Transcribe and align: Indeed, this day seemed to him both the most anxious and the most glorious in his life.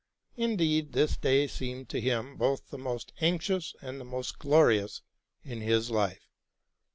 Indeed, 0.35 0.93
this 0.93 1.15
day 1.15 1.45
seemed 1.45 1.87
to 1.89 2.01
him 2.01 2.35
both 2.35 2.71
the 2.71 2.79
most 2.79 3.13
anxious 3.21 3.75
and 3.83 4.01
the 4.01 4.03
most 4.03 4.39
glorious 4.39 5.03
in 5.43 5.61
his 5.61 5.91
life. 5.91 6.27